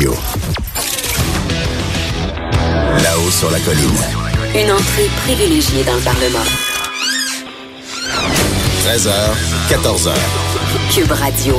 [0.00, 0.14] Là-haut
[3.30, 3.98] sur la colline.
[4.54, 6.46] Une entrée privilégiée dans le Parlement.
[8.84, 9.10] 13h,
[9.68, 10.14] 14h.
[10.94, 11.56] Cube Radio.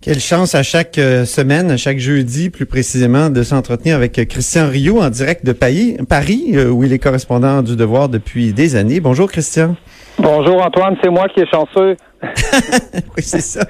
[0.00, 4.24] Quelle chance à chaque euh, semaine, à chaque jeudi plus précisément, de s'entretenir avec euh,
[4.24, 8.54] Christian Rio en direct de Paris, Paris euh, où il est correspondant du Devoir depuis
[8.54, 9.00] des années.
[9.00, 9.76] Bonjour Christian.
[10.18, 11.96] Bonjour Antoine, c'est moi qui est chanceux.
[13.16, 13.66] oui, c'est ça.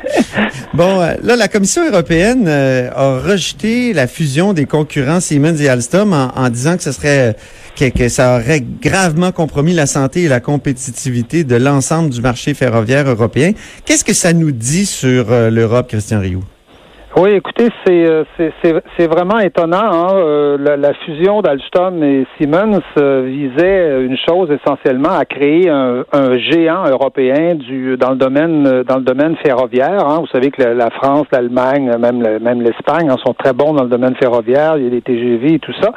[0.73, 6.49] Bon, là, la Commission européenne a rejeté la fusion des concurrents Siemens et Alstom en,
[6.51, 7.37] disant que ce serait
[7.77, 12.55] que, que, ça aurait gravement compromis la santé et la compétitivité de l'ensemble du marché
[12.55, 13.53] ferroviaire européen.
[13.85, 16.45] Qu'est-ce que ça nous dit sur l'Europe, Christian Rioux?
[17.17, 18.25] Oui, écoutez, c'est
[18.97, 19.93] c'est vraiment étonnant.
[19.93, 20.15] Hein?
[20.15, 26.03] Euh, la, la, fusion d'Alstom et Siemens euh, visait une chose essentiellement à créer un,
[26.13, 30.05] un, géant européen du dans le domaine dans le domaine ferroviaire.
[30.05, 30.19] Hein?
[30.23, 33.91] Vous savez que la, France, l'Allemagne, même même l'Espagne en sont très bons dans le
[33.91, 34.77] domaine ferroviaire.
[34.77, 35.93] Il y a des TGV et tout ça.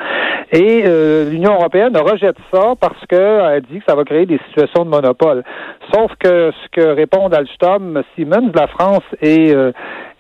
[0.52, 4.86] Et euh, l'Union européenne rejette ça parce qu'elle dit que ça va créer des situations
[4.86, 5.44] de monopole.
[5.94, 9.72] Sauf que ce que répondent Alstom, Siemens, la France et, euh,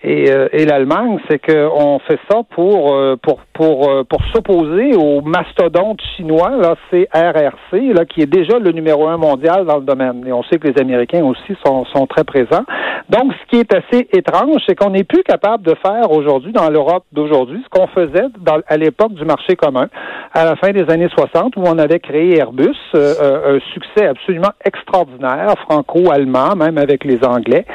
[0.03, 5.99] et l'Allemagne, c'est qu'on fait ça pour euh, pour pour euh, pour s'opposer au mastodonte
[6.15, 10.23] chinois, là, c'est RRC, là, qui est déjà le numéro un mondial dans le domaine.
[10.27, 12.63] Et on sait que les Américains aussi sont, sont très présents.
[13.09, 16.69] Donc, ce qui est assez étrange, c'est qu'on n'est plus capable de faire aujourd'hui dans
[16.69, 19.87] l'Europe d'aujourd'hui ce qu'on faisait dans, à l'époque du marché commun,
[20.33, 25.55] à la fin des années 60, où on avait créé Airbus, un succès absolument extraordinaire,
[25.67, 27.65] franco-allemand, même avec les Anglais,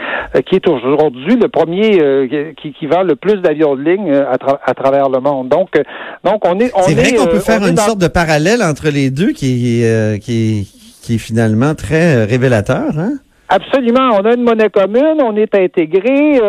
[0.46, 1.98] qui est aujourd'hui le premier
[2.56, 5.48] qui, qui vend le plus d'avions de ligne euh, à, travers le monde.
[5.48, 5.82] Donc, euh,
[6.24, 6.72] donc on est.
[6.82, 9.84] C'est vrai qu'on peut euh, faire une sorte de parallèle entre les deux qui,
[10.20, 10.68] qui,
[11.02, 13.12] qui est finalement très révélateur, hein?
[13.48, 14.10] Absolument.
[14.18, 16.40] On a une monnaie commune, on est intégré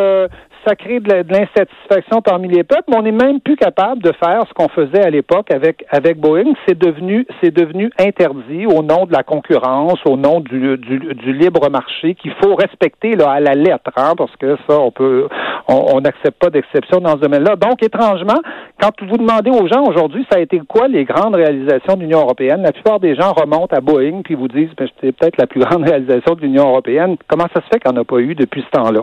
[0.66, 4.44] ça crée de l'insatisfaction parmi les peuples, mais on n'est même plus capable de faire
[4.47, 6.53] ce qu'on faisait à l'époque avec avec Boeing.
[6.68, 11.34] C'est devenu c'est devenu interdit au nom de la concurrence, au nom du, du, du
[11.34, 15.28] libre marché qu'il faut respecter là à la lettre, hein, parce que ça on peut
[15.68, 17.56] on n'accepte pas d'exception dans ce domaine-là.
[17.56, 18.41] Donc étrangement,
[18.81, 22.19] quand vous demandez aux gens aujourd'hui, ça a été quoi les grandes réalisations de l'Union
[22.19, 22.62] européenne?
[22.63, 25.62] La plupart des gens remontent à Boeing puis vous disent ben, c'est peut-être la plus
[25.62, 27.16] grande réalisation de l'Union européenne.
[27.28, 29.01] Comment ça se fait qu'on n'a pas eu depuis ce temps-là?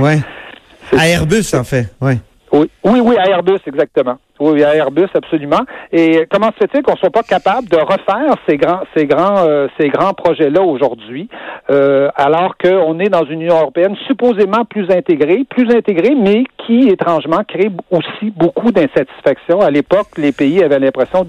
[0.00, 0.18] Ouais.
[0.96, 2.14] À Airbus, en fait, oui.
[2.52, 4.18] Oui, oui, oui, à Airbus, exactement.
[4.40, 5.60] Oui, à Airbus, absolument.
[5.92, 9.68] Et comment se fait-il qu'on soit pas capable de refaire ces grands, ces grands, euh,
[9.78, 11.28] ces grands projets-là aujourd'hui,
[11.70, 16.88] euh, alors qu'on est dans une Union européenne supposément plus intégrée, plus intégrée, mais qui
[16.88, 19.60] étrangement crée aussi beaucoup d'insatisfaction?
[19.60, 21.26] À l'époque, les pays avaient l'impression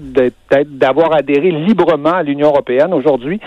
[0.66, 2.94] d'avoir adhéré librement à l'Union européenne.
[2.94, 3.40] Aujourd'hui,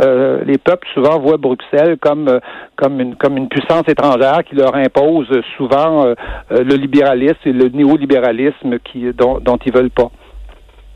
[0.00, 2.40] euh, les peuples souvent voient Bruxelles comme euh,
[2.76, 6.14] comme une comme une puissance étrangère qui leur impose souvent euh,
[6.50, 10.10] le libéralisme et le néolibéralisme qui dont, dont ils veulent pas.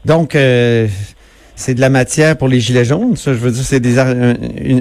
[0.05, 4.35] Donc c'est de la matière pour les gilets jaunes, ça je veux dire c'est un,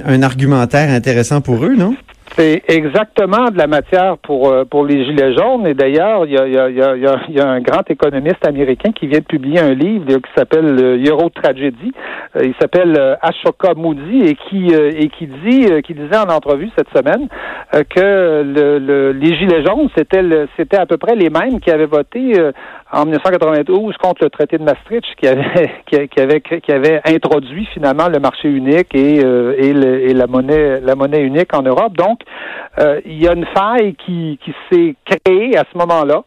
[0.05, 1.95] un argumentaire intéressant pour eux, non?
[2.35, 5.67] C'est exactement de la matière pour euh, pour les gilets jaunes.
[5.67, 8.91] Et d'ailleurs, il y a, y, a, y, a, y a, un grand économiste américain
[8.91, 11.91] qui vient de publier un livre qui s'appelle Euro Tragedy.
[12.35, 16.71] Euh, il s'appelle euh, Ashoka Moody et qui et qui dit qui disait en entrevue
[16.75, 17.27] cette semaine
[17.71, 20.23] que le, les gilets jaunes c'était
[20.57, 22.33] c'était à peu près les mêmes qui avaient voté
[22.93, 28.07] en 1992 contre le traité de Maastricht qui avait qui, avait qui avait introduit finalement
[28.07, 31.97] le marché unique et et, et la monnaie la monnaie unique en Europe.
[31.97, 32.21] Donc
[32.79, 36.23] euh, il y a une faille qui, qui s'est créée à ce moment-là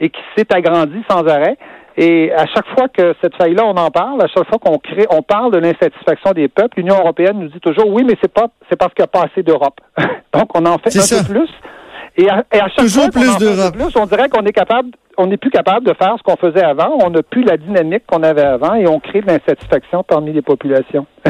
[0.00, 1.56] et qui s'est agrandie sans arrêt.
[1.98, 5.06] Et à chaque fois que cette faille-là, on en parle, à chaque fois qu'on crée,
[5.10, 8.48] on parle de l'insatisfaction des peuples, l'Union européenne nous dit toujours oui, mais c'est pas,
[8.68, 9.80] c'est parce qu'il n'y a pas assez d'Europe.
[10.34, 11.48] Donc, on en fait un peu plus.
[12.18, 15.36] Et à, chaque fois qu'on en fait plus, on dirait qu'on est capable, on n'est
[15.36, 16.98] plus capable de faire ce qu'on faisait avant.
[17.04, 20.42] On n'a plus la dynamique qu'on avait avant et on crée de l'insatisfaction parmi les
[20.42, 21.06] populations.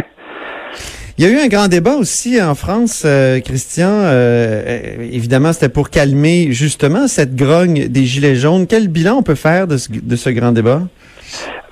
[1.19, 3.89] Il y a eu un grand débat aussi en France, euh, Christian.
[3.91, 8.67] Euh, évidemment, c'était pour calmer justement cette grogne des Gilets jaunes.
[8.67, 10.83] Quel bilan on peut faire de ce, de ce grand débat?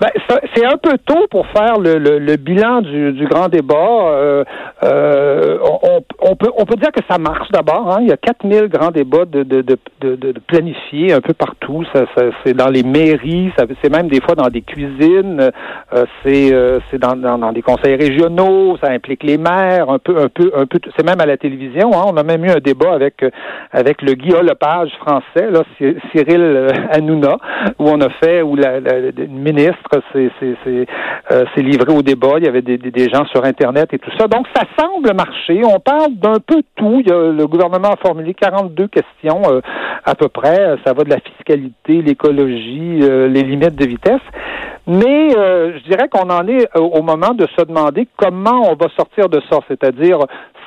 [0.00, 0.08] Ben,
[0.54, 3.74] c'est un peu tôt pour faire le, le, bilan du, du grand débat.
[3.74, 4.44] Euh,
[4.82, 7.92] euh, on, on, peut on peut dire que ça marche d'abord.
[7.92, 7.98] Hein.
[8.02, 11.84] Il y a 4000 grands débats de, de, de, de, de planifiés un peu partout.
[11.92, 13.52] Ça, ça c'est dans les mairies,
[13.82, 15.50] c'est même des fois dans des cuisines,
[15.94, 19.98] euh, c'est euh, c'est dans, dans, dans, des conseils régionaux, ça implique les maires, un
[19.98, 20.80] peu un peu un peu.
[20.96, 21.92] C'est même à la télévision.
[21.94, 22.04] Hein.
[22.08, 23.24] On a même eu un débat avec
[23.72, 25.62] avec le Guillaume Lepage français, là,
[26.12, 27.36] Cyril Hanouna,
[27.78, 29.12] où on a fait où la, la,
[29.54, 32.34] ministre s'est livré au débat.
[32.38, 34.28] Il y avait des, des, des gens sur Internet et tout ça.
[34.28, 35.62] Donc ça semble marcher.
[35.64, 37.00] On parle d'un peu tout.
[37.00, 39.60] Il y a, le gouvernement a formulé 42 questions euh,
[40.04, 40.76] à peu près.
[40.84, 44.20] Ça va de la fiscalité, l'écologie, euh, les limites de vitesse.
[44.86, 48.88] Mais euh, je dirais qu'on en est au moment de se demander comment on va
[48.96, 49.58] sortir de ça.
[49.66, 50.18] C'est-à-dire,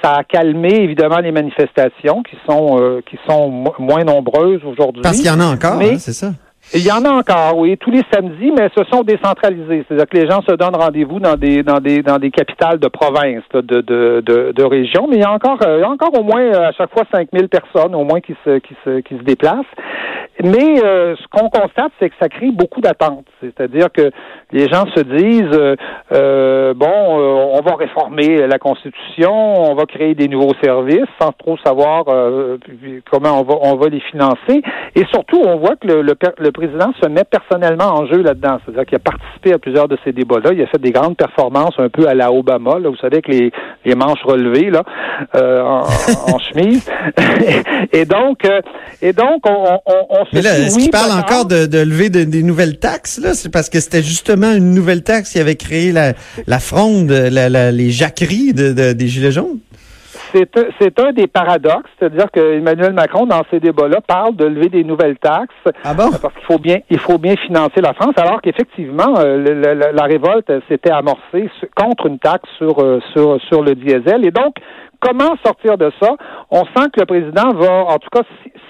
[0.04, 5.04] ça a calmé évidemment les manifestations qui sont qui sont moins nombreuses aujourd'hui.
[5.04, 6.32] Parce qu'il y en a encore, hein, c'est ça.
[6.74, 9.86] Il y en a encore, oui, tous les samedis, mais ce sont décentralisés.
[9.88, 12.90] C'est-à-dire que les gens se donnent rendez-vous dans des dans des dans des capitales de
[12.90, 16.42] province, de de, de, de région, mais il y a encore a encore au moins
[16.42, 19.66] euh, à chaque fois 5000 personnes au moins qui se qui se qui se déplacent.
[20.44, 23.26] Mais euh, ce qu'on constate, c'est que ça crée beaucoup d'attentes.
[23.42, 24.12] C'est-à-dire que
[24.52, 25.76] les gens se disent euh,
[26.12, 31.58] euh bon, on va réformer la Constitution, on va créer des nouveaux services sans trop
[31.66, 32.04] savoir
[33.10, 34.62] comment on va on va les financer.
[34.96, 38.58] Et surtout, on voit que le, le, le président se met personnellement en jeu là-dedans.
[38.66, 40.54] C'est-à-dire qu'il a participé à plusieurs de ces débats-là.
[40.54, 42.80] Il a fait des grandes performances un peu à la Obama.
[42.80, 43.52] Là, vous savez, que les,
[43.86, 44.84] les manches relevées là,
[45.36, 45.84] euh, en,
[46.34, 46.90] en, chemise.
[47.94, 48.62] et donc, euh,
[49.02, 52.10] et donc, on, on, on se Mais là, est-ce qu'il parle encore de, de lever
[52.10, 53.34] de, des nouvelles taxes là?
[53.36, 56.14] C'est parce que c'était justement une nouvelle taxe qui avait créé la,
[56.48, 59.60] la fronde, la, la, les jacqueries de, de, des gilets jaunes
[60.34, 64.84] c'est un des paradoxes, c'est-à-dire que Emmanuel Macron, dans ces débats-là, parle de lever des
[64.84, 65.54] nouvelles taxes
[65.84, 66.10] ah bon?
[66.22, 70.52] parce qu'il faut bien, il faut bien financer la France, alors qu'effectivement, euh, la, révolte
[70.70, 74.26] s'était amorcée contre une taxe sur, euh, sur, sur le diesel.
[74.26, 74.56] Et donc,
[75.00, 76.16] comment sortir de ça?
[76.52, 78.22] On sent que le président va, en tout cas,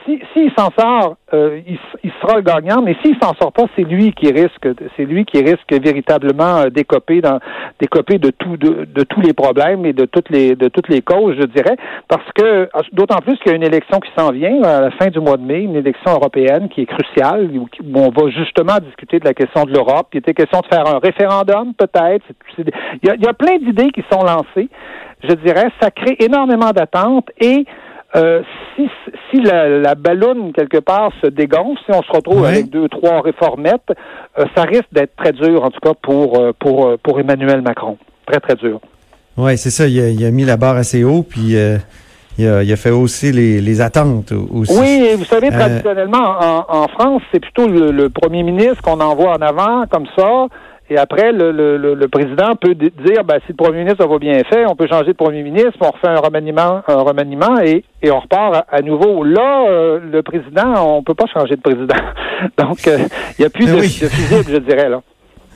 [0.06, 3.84] s'il si, s'en sort, euh, il, sera le gagnant, mais s'il s'en sort pas, c'est
[3.84, 7.40] lui qui risque, c'est lui qui risque véritablement euh, d'écoper dans,
[7.80, 11.36] d'écoper de tout, de, tous les problèmes et de toutes les, de toutes les causes,
[11.40, 11.76] je dirais,
[12.08, 15.08] parce que d'autant plus qu'il y a une élection qui s'en vient à la fin
[15.08, 19.20] du mois de mai, une élection européenne qui est cruciale, où, on va justement discuter
[19.20, 20.08] de la question de l'Europe.
[20.14, 22.26] Il était question de faire un référendum, peut-être.
[22.58, 22.66] Il
[23.04, 24.70] y a, il plein d'idées qui sont lancées
[25.24, 25.90] je dirais, ça
[26.20, 27.66] énormément d'attentes et
[28.16, 28.42] euh,
[28.76, 28.88] si,
[29.30, 33.22] si la, la ballonne, quelque part, se dégonfle, si on se retrouve avec deux, trois
[33.22, 33.92] réformettes,
[34.40, 37.98] euh, ça risque d'être très dur, en tout cas, pour, euh, pour, pour Emmanuel Macron.
[38.26, 38.80] Très, très dur.
[39.36, 39.88] Oui, c'est ça.
[39.88, 41.56] Il a, il a, mis la barre assez haut, puis
[42.38, 44.80] il, a, il, a, fait aussi les, les attentes aussi.
[44.80, 49.34] Oui, vous savez, traditionnellement, en, en France, c'est plutôt le, le premier ministre qu'on envoie
[49.34, 50.48] en avant, comme ça.
[50.90, 54.42] Et après, le, le, le, président peut dire, ben, si le premier ministre va bien
[54.50, 58.10] fait, on peut changer de premier ministre, on refait un remaniement, un remaniement et, et
[58.10, 59.26] on repart à, nouveau.
[59.26, 61.96] Là, euh, le président, on peut pas changer de président.
[62.58, 63.00] Donc, euh,
[63.38, 64.00] il n'y a plus de, oui.
[64.02, 65.02] de fusible, je dirais, là.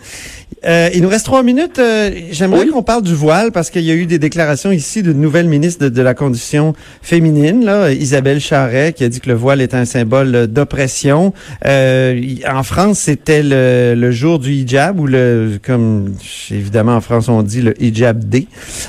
[0.66, 1.80] Euh, il nous reste trois minutes.
[1.80, 5.20] Euh, j'aimerais qu'on parle du voile parce qu'il y a eu des déclarations ici d'une
[5.20, 9.62] nouvelle ministre de, la condition féminine, là, Isabelle Charret, qui a dit que le voile
[9.62, 11.34] est un symbole d'oppression.
[11.66, 12.20] Euh,
[12.50, 16.16] en France, c'était le, jour du hijab ou le, comme
[16.50, 18.48] évidemment en France on dit le hijab D.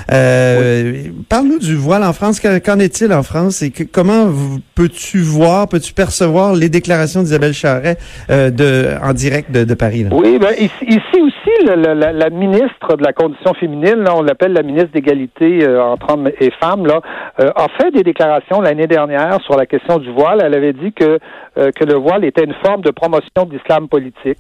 [0.09, 2.41] Parle-nous du voile en France.
[2.41, 4.31] Qu'en est-il en France et comment
[4.75, 7.99] peux-tu voir, peux-tu percevoir les déclarations d'Isabelle Charret
[8.29, 10.05] de en direct de, Paris?
[10.05, 10.11] Là?
[10.12, 15.66] Oui, ben ici aussi la, ministre de la condition féminine, on l'appelle la ministre d'égalité
[15.66, 17.00] euh, entre hommes et femmes, là,
[17.40, 20.40] euh, a fait des déclarations l'année dernière sur la question du voile.
[20.45, 21.19] Elle avait dit que
[21.59, 24.38] euh, que le voile était une forme de promotion de l'islam politique.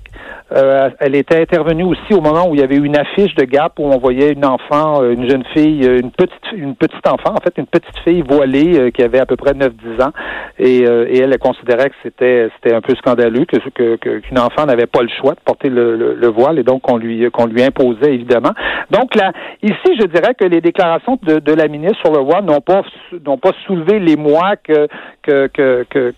[0.50, 3.84] elle était intervenue aussi au moment où il y avait une affiche de Gap où
[3.84, 7.66] on voyait une enfant, une jeune fille, une petite une petite enfant, en fait, une
[7.66, 10.12] petite fille voilée qui avait à peu près 9-10 ans,
[10.58, 15.02] et, et elle, considérait que c'était c'était un peu scandaleux que qu'une enfant n'avait pas
[15.02, 18.52] le choix de porter le, le voile, et donc on lui qu'on lui imposait évidemment.
[18.90, 22.44] Donc là, ici, je dirais que les déclarations de, de la ministre sur le voile
[22.44, 22.82] n'ont pas
[23.24, 24.88] n'ont pas soulevé les mois que
[25.22, 26.12] que, que, que,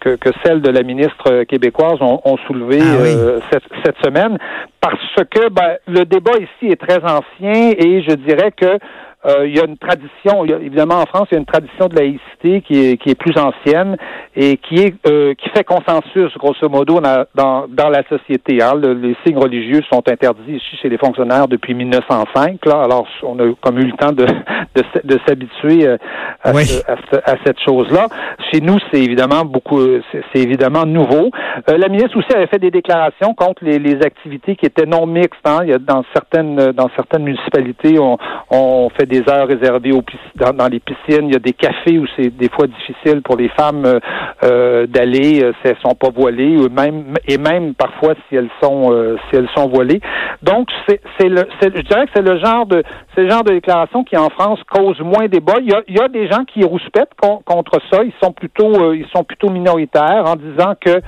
[0.00, 4.38] que, que celles de la ministre québécoise ont, ont soulevé ah euh, cette, cette semaine,
[4.80, 8.78] parce que ben, le débat ici est très ancien et je dirais que
[9.26, 11.94] euh, il y a une tradition, évidemment en France, il y a une tradition de
[11.94, 13.98] laïcité qui est, qui est plus ancienne
[14.34, 18.62] et qui est euh, qui fait consensus grosso modo dans, dans, dans la société.
[18.62, 18.80] Hein.
[18.80, 22.64] les signes religieux sont interdits ici chez les fonctionnaires depuis 1905.
[22.64, 24.24] Là, alors on a comme eu le temps de
[24.74, 25.98] de, de s'habituer euh,
[26.42, 28.06] à, à, cette chose-là.
[28.50, 29.80] Chez nous, c'est évidemment beaucoup,
[30.12, 31.30] c'est évidemment nouveau.
[31.66, 35.40] la ministre aussi avait fait des déclarations contre les, les activités qui étaient non mixtes.
[35.44, 35.58] Hein.
[35.64, 38.16] Il y a dans certaines dans certaines municipalités, on,
[38.50, 39.92] on fait des heures réservées
[40.36, 41.26] dans, les piscines.
[41.26, 43.98] Il y a des cafés où c'est des fois difficile pour les femmes euh,
[44.44, 49.16] euh d'aller si elles sont pas voilées, ou même et même parfois si elles sont
[49.28, 50.00] si elles sont voilées.
[50.42, 52.82] Donc c'est le je dirais que c'est le genre de
[53.14, 55.54] c'est genre de déclaration qui en France cause moins débat.
[55.60, 57.14] Il y a, il y a des gens qui rouspètent
[57.44, 58.02] contre ça.
[58.04, 61.00] Ils sont plutôt ils sont plutôt minoritaires en disant que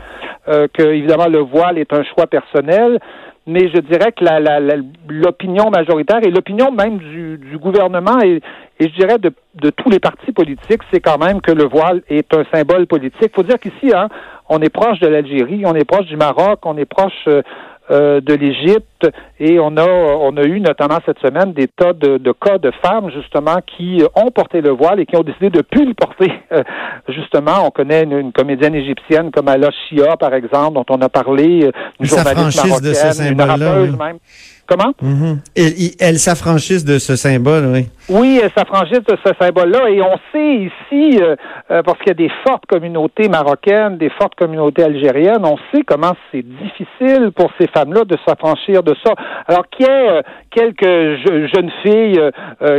[0.47, 2.99] que évidemment le voile est un choix personnel
[3.47, 4.25] mais je dirais que
[5.09, 8.41] l'opinion majoritaire et l'opinion même du, gouvernement et,
[8.79, 12.03] et, je dirais de, de tous les partis politiques, c'est quand même que le voile
[12.09, 13.31] est un symbole politique.
[13.33, 14.09] Il faut dire qu'ici, hein,
[14.49, 17.43] on est proche de l'Algérie, on est proche du Maroc, on est proche euh,
[17.91, 19.11] euh, de l'Égypte
[19.41, 22.71] et on a on a eu notamment cette semaine des tas de, de, cas de
[22.81, 26.33] femmes justement qui ont porté le voile et qui ont décidé de plus le porter.
[26.53, 26.63] Euh,
[27.09, 31.65] justement, on connaît une, comédienne égyptienne comme Ala Shia par exemple dont on a parlé,
[31.65, 34.19] euh, une journaliste marocaine, une rappeuse même.
[34.67, 34.93] Comment?
[35.03, 37.89] Mm Elle, s'affranchissent de ce symbole, oui.
[38.09, 39.91] Oui, elle s'affranchissent de ce symbole-là.
[39.91, 41.37] Et on sait ici, euh,
[41.71, 45.83] euh, parce qu'il y a des fortes communautés marocaines, des fortes communautés algériennes, on sait
[45.87, 49.15] comment c'est difficile pour ces femmes-là de s'affranchir de ça.
[49.47, 50.83] Alors qu'il y ait euh, quelques
[51.55, 52.21] jeunes filles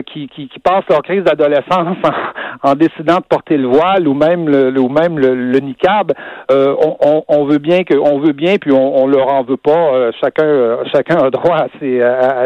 [0.06, 1.98] qui, qui, passent leur crise d'adolescence
[2.64, 6.14] en, décidant de porter le voile ou même le, ou même le, niqab,
[6.50, 10.12] on, on, veut bien que on veut bien, puis on, on leur en veut pas.
[10.22, 12.00] chacun chacun a droit à c'est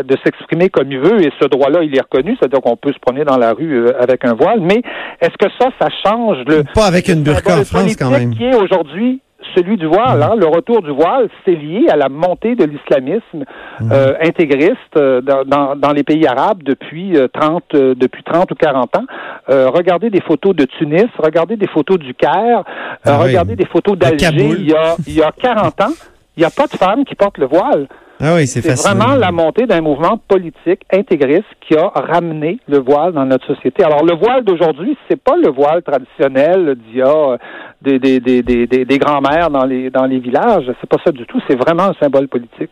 [0.03, 2.99] de s'exprimer comme il veut et ce droit-là, il est reconnu, c'est-à-dire qu'on peut se
[2.99, 4.61] promener dans la rue euh, avec un voile.
[4.61, 4.81] Mais
[5.21, 8.45] est-ce que ça, ça change le pas avec une burqa en France quand même qui
[8.45, 9.21] est aujourd'hui
[9.55, 10.21] celui du voile.
[10.21, 10.35] Hein?
[10.37, 13.45] Le retour du voile, c'est lié à la montée de l'islamisme
[13.79, 13.91] mmh.
[13.91, 19.05] euh, intégriste euh, dans, dans, les pays arabes depuis 30 depuis 30 ou 40 ans.
[19.47, 22.63] regardez des photos de Tunis, regardez des photos du Caire,
[23.05, 25.93] ah regardez des photos d'Alger il y a il y a 40 ans.
[26.37, 27.87] Il n'y a pas de femmes qui portent le voile.
[28.19, 33.13] Ah oui, c'est vraiment la montée d'un mouvement politique intégriste qui a ramené le voile
[33.13, 33.83] dans notre société.
[33.83, 37.37] Alors le voile d'aujourd'hui, c'est pas le voile traditionnel d'il y a
[37.81, 40.65] des, des, des, des, des grands-mères dans les dans les villages.
[40.79, 41.39] C'est pas ça du tout.
[41.47, 42.71] C'est vraiment un symbole politique.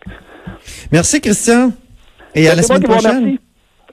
[0.92, 1.72] Merci Christian.
[2.34, 3.38] Et à la semaine prochaine.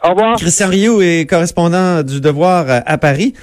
[0.04, 0.36] Au revoir.
[0.36, 3.34] Christian Rioux est correspondant du Devoir à Paris.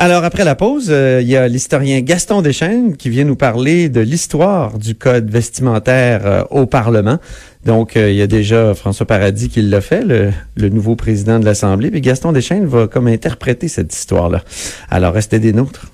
[0.00, 3.88] Alors, après la pause, euh, il y a l'historien Gaston Deschênes qui vient nous parler
[3.88, 7.18] de l'histoire du code vestimentaire euh, au Parlement.
[7.64, 11.40] Donc, euh, il y a déjà François Paradis qui l'a fait, le, le, nouveau président
[11.40, 11.90] de l'Assemblée.
[11.90, 14.42] Puis Gaston Deschênes va comme interpréter cette histoire-là.
[14.88, 15.86] Alors, restez des nôtres.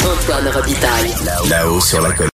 [0.00, 1.12] Antoine Robitaille.
[1.50, 2.12] Là-haut sur la